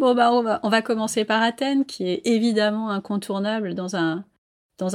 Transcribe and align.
Bon, 0.00 0.14
bah, 0.14 0.32
on 0.32 0.68
va, 0.70 0.82
commencer 0.82 1.26
par 1.26 1.42
Athènes, 1.42 1.84
qui 1.84 2.08
est 2.08 2.22
évidemment 2.24 2.88
incontournable 2.88 3.74
dans 3.74 3.96
un, 3.96 4.24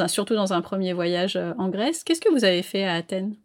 surtout 0.07 0.33
dans 0.33 0.51
un 0.51 0.61
premier 0.61 0.93
voyage 0.93 1.35
euh, 1.35 1.53
en 1.59 1.69
Grèce. 1.69 2.03
Qu'est-ce 2.03 2.21
que 2.21 2.31
vous 2.31 2.43
avez 2.43 2.63
fait 2.63 2.85
à 2.85 2.95
Athènes? 2.95 3.35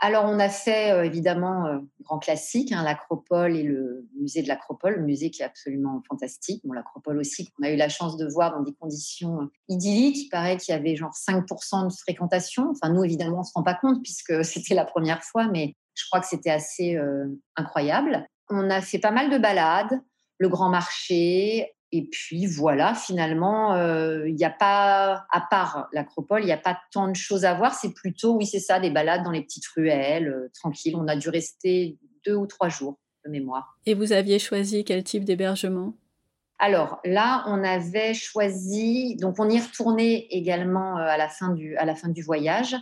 Alors, 0.00 0.24
on 0.26 0.38
a 0.38 0.48
fait 0.48 0.90
euh, 0.90 1.04
évidemment 1.04 1.66
euh, 1.66 1.78
grand 2.02 2.18
classique, 2.18 2.72
hein, 2.72 2.82
l'Acropole 2.82 3.56
et 3.56 3.62
le 3.62 4.06
musée 4.20 4.42
de 4.42 4.48
l'Acropole, 4.48 4.96
le 4.96 5.02
musée 5.02 5.30
qui 5.30 5.42
est 5.42 5.44
absolument 5.44 6.02
fantastique. 6.08 6.60
L'Acropole 6.64 7.18
aussi, 7.18 7.50
qu'on 7.52 7.62
a 7.62 7.70
eu 7.70 7.76
la 7.76 7.88
chance 7.88 8.16
de 8.16 8.26
voir 8.26 8.52
dans 8.52 8.62
des 8.62 8.74
conditions 8.74 9.42
euh, 9.42 9.46
idylliques. 9.68 10.24
Il 10.24 10.28
paraît 10.28 10.56
qu'il 10.56 10.74
y 10.74 10.76
avait 10.76 10.96
genre 10.96 11.12
5% 11.12 11.88
de 11.88 11.92
fréquentation. 11.92 12.72
Enfin, 12.72 12.92
nous, 12.92 13.04
évidemment, 13.04 13.36
on 13.36 13.40
ne 13.40 13.44
se 13.44 13.52
rend 13.54 13.62
pas 13.62 13.74
compte 13.74 14.02
puisque 14.02 14.44
c'était 14.44 14.74
la 14.74 14.84
première 14.84 15.22
fois, 15.22 15.46
mais 15.46 15.74
je 15.94 16.04
crois 16.08 16.20
que 16.20 16.26
c'était 16.26 16.50
assez 16.50 16.98
incroyable. 17.54 18.26
On 18.50 18.68
a 18.68 18.80
fait 18.80 18.98
pas 18.98 19.12
mal 19.12 19.30
de 19.30 19.38
balades, 19.38 20.00
le 20.38 20.48
grand 20.48 20.68
marché, 20.68 21.74
et 21.96 22.08
puis 22.10 22.46
voilà, 22.46 22.92
finalement, 22.92 23.74
euh, 23.74 24.28
il 24.28 24.34
n'y 24.34 24.44
a 24.44 24.50
pas, 24.50 25.26
à 25.30 25.40
part 25.48 25.86
l'acropole, 25.92 26.42
il 26.42 26.46
n'y 26.46 26.52
a 26.52 26.58
pas 26.58 26.76
tant 26.90 27.06
de 27.06 27.14
choses 27.14 27.44
à 27.44 27.54
voir. 27.54 27.72
C'est 27.72 27.94
plutôt, 27.94 28.34
oui, 28.34 28.46
c'est 28.46 28.58
ça, 28.58 28.80
des 28.80 28.90
balades 28.90 29.22
dans 29.22 29.30
les 29.30 29.42
petites 29.42 29.66
ruelles, 29.76 30.26
euh, 30.26 30.50
tranquilles. 30.54 30.96
On 30.96 31.06
a 31.06 31.14
dû 31.14 31.28
rester 31.28 31.96
deux 32.26 32.34
ou 32.34 32.48
trois 32.48 32.68
jours 32.68 32.98
de 33.24 33.30
mémoire. 33.30 33.78
Et 33.86 33.94
vous 33.94 34.12
aviez 34.12 34.40
choisi 34.40 34.84
quel 34.84 35.04
type 35.04 35.24
d'hébergement? 35.24 35.94
Alors 36.58 36.98
là, 37.04 37.44
on 37.46 37.62
avait 37.62 38.12
choisi, 38.12 39.14
donc 39.14 39.36
on 39.38 39.48
y 39.48 39.60
retournait 39.60 40.26
également 40.30 40.98
euh, 40.98 41.02
à 41.02 41.16
la 41.16 41.28
fin 41.28 41.50
du, 41.50 41.76
à 41.76 41.84
la 41.84 41.94
fin 41.94 42.08
du 42.08 42.22
voyage. 42.22 42.74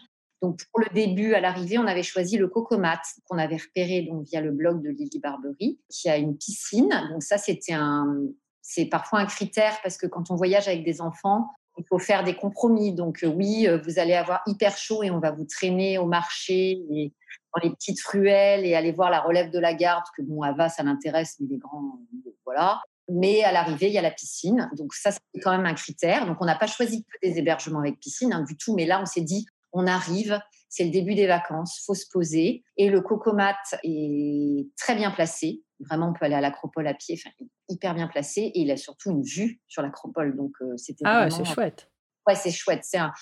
Donc 0.42 0.60
pour 0.72 0.80
le 0.80 0.92
début, 0.92 1.34
à 1.34 1.40
l'arrivée, 1.40 1.78
on 1.78 1.86
avait 1.86 2.02
choisi 2.02 2.36
le 2.36 2.48
Cocomat 2.48 3.00
qu'on 3.28 3.38
avait 3.38 3.56
repéré 3.56 4.02
donc 4.02 4.26
via 4.26 4.40
le 4.40 4.50
blog 4.50 4.82
de 4.82 4.90
Lily 4.90 5.20
Barbery, 5.20 5.78
qui 5.88 6.08
a 6.08 6.16
une 6.16 6.36
piscine. 6.36 6.90
Donc 7.12 7.22
ça, 7.22 7.38
c'était 7.38 7.74
un, 7.74 8.22
c'est 8.60 8.86
parfois 8.86 9.20
un 9.20 9.26
critère 9.26 9.78
parce 9.82 9.96
que 9.96 10.06
quand 10.06 10.30
on 10.30 10.34
voyage 10.34 10.66
avec 10.66 10.84
des 10.84 11.00
enfants, 11.00 11.48
il 11.78 11.84
faut 11.88 12.00
faire 12.00 12.24
des 12.24 12.34
compromis. 12.34 12.92
Donc 12.92 13.22
euh, 13.22 13.28
oui, 13.28 13.68
euh, 13.68 13.78
vous 13.78 14.00
allez 14.00 14.14
avoir 14.14 14.42
hyper 14.46 14.76
chaud 14.76 15.04
et 15.04 15.10
on 15.12 15.20
va 15.20 15.30
vous 15.30 15.44
traîner 15.44 15.98
au 15.98 16.06
marché 16.06 16.82
dans 16.90 17.60
les 17.62 17.70
petites 17.70 18.02
ruelles 18.02 18.66
et 18.66 18.74
aller 18.74 18.92
voir 18.92 19.10
la 19.10 19.20
relève 19.20 19.50
de 19.50 19.60
la 19.60 19.74
garde, 19.74 20.04
que 20.16 20.22
bon, 20.22 20.42
Ava, 20.42 20.68
ça 20.68 20.82
l'intéresse, 20.82 21.36
mais 21.38 21.46
les 21.48 21.58
grands, 21.58 22.00
voilà. 22.44 22.82
Mais 23.08 23.44
à 23.44 23.52
l'arrivée, 23.52 23.88
il 23.88 23.92
y 23.92 23.98
a 23.98 24.02
la 24.02 24.10
piscine. 24.10 24.70
Donc 24.76 24.94
ça, 24.94 25.12
c'est 25.12 25.40
quand 25.40 25.50
même 25.50 25.66
un 25.66 25.74
critère. 25.74 26.26
Donc 26.26 26.38
on 26.40 26.46
n'a 26.46 26.56
pas 26.56 26.66
choisi 26.66 27.04
que 27.04 27.28
des 27.28 27.38
hébergements 27.38 27.80
avec 27.80 28.00
piscine 28.00 28.32
hein, 28.32 28.42
du 28.42 28.56
tout. 28.56 28.74
Mais 28.74 28.86
là, 28.86 29.00
on 29.00 29.06
s'est 29.06 29.20
dit, 29.20 29.46
on 29.72 29.86
arrive, 29.86 30.40
c'est 30.68 30.84
le 30.84 30.90
début 30.90 31.14
des 31.14 31.26
vacances, 31.26 31.82
faut 31.86 31.94
se 31.94 32.06
poser. 32.10 32.64
Et 32.76 32.88
le 32.88 33.00
cocomat 33.00 33.56
est 33.82 34.68
très 34.76 34.94
bien 34.94 35.10
placé. 35.10 35.62
Vraiment, 35.80 36.10
on 36.10 36.12
peut 36.12 36.24
aller 36.24 36.34
à 36.34 36.40
l'acropole 36.40 36.86
à 36.86 36.94
pied, 36.94 37.18
enfin, 37.18 37.34
hyper 37.68 37.94
bien 37.94 38.06
placé. 38.06 38.40
Et 38.40 38.60
il 38.60 38.70
a 38.70 38.76
surtout 38.76 39.10
une 39.10 39.22
vue 39.22 39.60
sur 39.66 39.82
l'acropole. 39.82 40.36
Donc, 40.36 40.52
euh, 40.62 40.76
c'était 40.76 41.02
Ah 41.04 41.24
ouais, 41.24 41.30
c'est 41.30 41.44
chouette. 41.44 41.90
Ouais, 42.26 42.36
c'est 42.36 42.52
chouette. 42.52 42.84
C'est 42.84 42.98
un, 42.98 43.12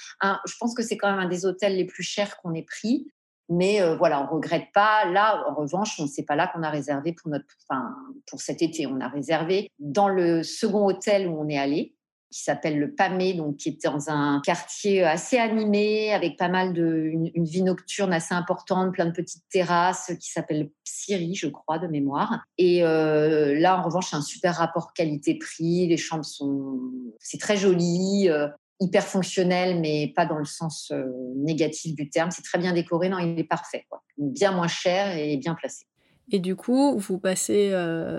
je 0.47 0.55
pense 0.59 0.75
que 0.75 0.83
c'est 0.83 0.97
quand 0.97 1.11
même 1.11 1.21
un 1.21 1.29
des 1.29 1.47
hôtels 1.47 1.77
les 1.77 1.87
plus 1.87 2.03
chers 2.03 2.37
qu'on 2.37 2.55
ait 2.55 2.63
pris. 2.65 3.11
Mais 3.49 3.83
euh, 3.83 3.97
voilà, 3.97 4.23
on 4.23 4.35
regrette 4.35 4.69
pas. 4.73 5.05
Là, 5.07 5.45
en 5.49 5.55
revanche, 5.55 5.99
on 5.99 6.05
ne 6.05 6.09
sait 6.09 6.23
pas 6.23 6.37
là 6.37 6.47
qu'on 6.47 6.63
a 6.63 6.71
réservé 6.71 7.13
pour 7.13 7.31
notre, 7.31 7.47
enfin, 7.69 7.97
pour 8.29 8.41
cet 8.41 8.63
été. 8.63 8.87
On 8.87 9.01
a 9.01 9.09
réservé 9.09 9.69
dans 9.81 10.09
le 10.09 10.45
second 10.45 10.87
hôtel 10.87 11.27
où 11.27 11.41
on 11.41 11.49
est 11.49 11.59
allé 11.59 11.97
qui 12.31 12.45
s'appelle 12.45 12.79
le 12.79 12.95
Pamé, 12.95 13.35
donc 13.35 13.57
qui 13.57 13.71
est 13.71 13.85
dans 13.85 14.09
un 14.09 14.41
quartier 14.45 15.03
assez 15.03 15.37
animé, 15.37 16.13
avec 16.13 16.37
pas 16.37 16.49
mal 16.49 16.73
de 16.73 17.11
une, 17.13 17.45
vie 17.45 17.63
nocturne 17.63 18.13
assez 18.13 18.35
importante, 18.35 18.93
plein 18.93 19.07
de 19.07 19.11
petites 19.11 19.43
terrasses, 19.51 20.13
qui 20.21 20.31
s'appelle 20.31 20.71
Psyri, 20.85 21.35
je 21.35 21.49
crois, 21.49 21.79
de 21.79 21.89
mémoire. 21.89 22.45
Et 22.57 22.85
euh, 22.85 23.59
là, 23.59 23.79
en 23.79 23.83
revanche, 23.83 24.11
c'est 24.11 24.17
un 24.17 24.23
super 24.23 24.55
rapport 24.55 24.93
qualité-prix. 24.93 25.89
Les 25.89 25.97
chambres 25.97 26.25
sont, 26.25 26.79
c'est 27.19 27.41
très 27.41 27.57
joli. 27.57 28.29
Euh, 28.29 28.49
hyper 28.83 29.05
fonctionnel, 29.05 29.79
mais 29.79 30.11
pas 30.17 30.25
dans 30.25 30.39
le 30.39 30.47
sens 30.47 30.91
euh, 30.91 31.05
négatif 31.37 31.95
du 31.95 32.09
terme. 32.09 32.31
C'est 32.31 32.41
très 32.41 32.59
bien 32.59 32.73
décoré, 32.73 33.11
non, 33.11 33.19
il 33.19 33.39
est 33.39 33.45
parfait, 33.45 33.85
quoi. 33.91 34.03
Bien 34.17 34.53
moins 34.53 34.69
cher 34.69 35.19
et 35.19 35.37
bien 35.37 35.55
placé. 35.55 35.85
Et 36.33 36.39
du 36.39 36.57
coup, 36.57 36.97
vous 36.97 37.19
passez, 37.19 37.75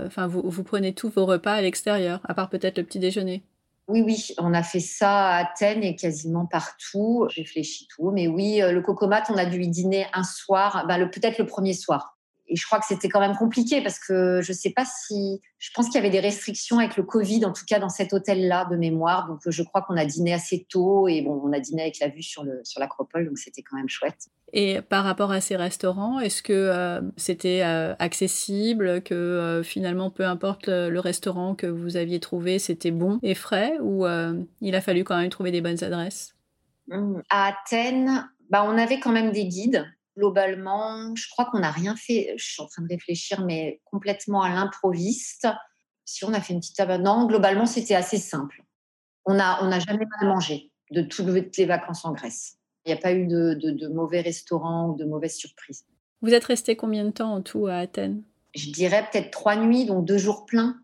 enfin, 0.05 0.27
vous, 0.27 0.43
vous 0.45 0.63
prenez 0.63 0.93
tous 0.93 1.09
vos 1.09 1.25
repas 1.25 1.53
à 1.53 1.61
l'extérieur, 1.61 2.19
à 2.25 2.35
part 2.35 2.51
peut-être 2.51 2.77
le 2.77 2.83
petit 2.83 2.99
déjeuner? 2.99 3.41
Oui, 3.91 4.01
oui, 4.03 4.33
on 4.37 4.53
a 4.53 4.63
fait 4.63 4.79
ça 4.79 5.27
à 5.27 5.43
Athènes 5.43 5.83
et 5.83 5.97
quasiment 5.97 6.45
partout. 6.45 7.27
Je 7.29 7.41
réfléchis 7.41 7.89
tout. 7.89 8.11
Mais 8.11 8.25
oui, 8.29 8.61
euh, 8.61 8.71
le 8.71 8.81
cocomat, 8.81 9.23
on 9.27 9.35
a 9.35 9.45
dû 9.45 9.61
y 9.61 9.67
dîner 9.67 10.07
un 10.13 10.23
soir, 10.23 10.85
bah, 10.87 10.97
peut-être 11.07 11.37
le 11.39 11.45
premier 11.45 11.73
soir 11.73 12.17
et 12.51 12.55
je 12.57 12.65
crois 12.65 12.79
que 12.79 12.85
c'était 12.85 13.07
quand 13.07 13.21
même 13.21 13.35
compliqué 13.37 13.81
parce 13.81 13.97
que 13.97 14.41
je 14.41 14.51
ne 14.51 14.55
sais 14.55 14.71
pas 14.71 14.83
si. 14.85 15.41
Je 15.57 15.69
pense 15.73 15.85
qu'il 15.85 15.95
y 15.95 15.99
avait 15.99 16.09
des 16.09 16.19
restrictions 16.19 16.79
avec 16.79 16.97
le 16.97 17.03
Covid, 17.03 17.45
en 17.45 17.53
tout 17.53 17.63
cas 17.65 17.79
dans 17.79 17.89
cet 17.89 18.11
hôtel-là 18.11 18.67
de 18.69 18.75
mémoire. 18.75 19.27
Donc 19.27 19.39
je 19.47 19.63
crois 19.63 19.81
qu'on 19.81 19.95
a 19.95 20.05
dîné 20.05 20.33
assez 20.33 20.65
tôt 20.69 21.07
et 21.07 21.21
bon, 21.21 21.41
on 21.45 21.53
a 21.53 21.61
dîné 21.61 21.83
avec 21.83 21.99
la 21.99 22.09
vue 22.09 22.23
sur 22.23 22.43
le 22.43 22.59
sur 22.63 22.81
l'acropole, 22.81 23.25
donc 23.25 23.37
c'était 23.37 23.61
quand 23.61 23.77
même 23.77 23.87
chouette. 23.87 24.27
Et 24.51 24.81
par 24.81 25.05
rapport 25.05 25.31
à 25.31 25.39
ces 25.39 25.55
restaurants, 25.55 26.19
est-ce 26.19 26.43
que 26.43 26.51
euh, 26.51 27.01
c'était 27.15 27.61
euh, 27.63 27.95
accessible, 27.99 29.01
que 29.01 29.13
euh, 29.13 29.63
finalement, 29.63 30.09
peu 30.09 30.25
importe 30.25 30.67
le, 30.67 30.99
restaurant 30.99 31.55
que 31.55 31.67
vous 31.67 31.95
aviez 31.95 32.19
trouvé, 32.19 32.59
c'était 32.59 32.91
bon 32.91 33.19
et 33.23 33.33
frais, 33.33 33.77
ou 33.81 34.05
il 34.59 34.75
a 34.75 34.81
fallu 34.81 35.05
quand 35.05 35.17
même 35.17 35.29
trouver 35.29 35.51
des 35.51 35.61
bonnes 35.61 35.83
adresses? 35.83 36.35
Mmh. 36.89 37.21
À 37.29 37.53
Athènes, 37.53 38.29
bah, 38.49 38.65
on 38.67 38.77
avait 38.77 38.99
quand 38.99 39.13
même 39.13 39.31
des 39.31 39.45
guides 39.45 39.85
globalement, 40.21 41.15
je 41.15 41.27
crois 41.29 41.45
qu'on 41.45 41.59
n'a 41.59 41.71
rien 41.71 41.95
fait. 41.95 42.33
Je 42.37 42.43
suis 42.43 42.61
en 42.61 42.67
train 42.67 42.83
de 42.83 42.87
réfléchir, 42.87 43.43
mais 43.43 43.81
complètement 43.85 44.43
à 44.43 44.49
l'improviste. 44.49 45.47
Si 46.05 46.23
on 46.25 46.33
a 46.33 46.41
fait 46.41 46.53
une 46.53 46.59
petite 46.59 46.75
table, 46.75 47.01
non, 47.01 47.25
globalement, 47.25 47.65
c'était 47.65 47.95
assez 47.95 48.17
simple. 48.17 48.63
On 49.25 49.33
n'a 49.33 49.63
on 49.63 49.71
a 49.71 49.79
jamais 49.79 50.05
mal 50.19 50.29
mangé 50.29 50.71
de 50.91 51.01
toutes 51.01 51.57
les 51.57 51.65
vacances 51.65 52.05
en 52.05 52.11
Grèce. 52.11 52.57
Il 52.85 52.89
n'y 52.91 52.97
a 52.97 53.01
pas 53.01 53.13
eu 53.13 53.27
de, 53.27 53.87
mauvais 53.87 54.21
restaurants 54.21 54.89
ou 54.89 54.95
de 54.95 55.05
mauvaises 55.05 55.35
surprises. 55.35 55.85
Vous 56.21 56.33
êtes 56.33 56.45
resté 56.45 56.75
combien 56.75 57.05
de 57.05 57.11
temps 57.11 57.33
en 57.33 57.41
tout 57.41 57.67
à 57.67 57.75
Athènes? 57.77 58.21
Je 58.53 58.69
dirais 58.69 59.07
peut-être 59.11 59.31
trois 59.31 59.55
nuits, 59.55 59.85
donc 59.85 60.05
deux 60.05 60.17
jours 60.17 60.45
pleins. 60.45 60.77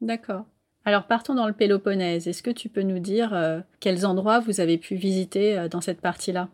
D'accord. 0.00 0.44
Alors 0.84 1.06
partons 1.06 1.34
dans 1.34 1.46
le 1.46 1.54
Péloponnèse. 1.54 2.28
Est-ce 2.28 2.42
que 2.42 2.50
tu 2.50 2.68
peux 2.68 2.82
nous 2.82 2.98
dire 2.98 3.32
euh, 3.32 3.60
quels 3.80 4.04
endroits 4.04 4.40
vous 4.40 4.60
avez 4.60 4.78
pu 4.78 4.94
visiter 4.96 5.58
euh, 5.58 5.68
dans 5.68 5.80
cette 5.80 6.00
partie-là? 6.00 6.48